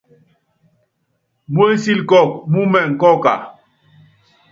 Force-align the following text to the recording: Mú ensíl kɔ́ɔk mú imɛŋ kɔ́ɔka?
Mú 1.53 1.61
ensíl 1.71 1.99
kɔ́ɔk 2.09 2.31
mú 2.51 2.59
imɛŋ 2.65 2.87
kɔ́ɔka? 2.99 3.33